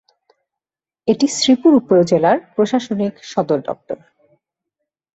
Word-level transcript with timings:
এটি 1.07 1.27
শ্রীপুর 1.27 1.71
উপজেলার 1.75 2.37
প্রশাসনিক 2.55 3.13
সদরদপ্তর। 3.23 3.97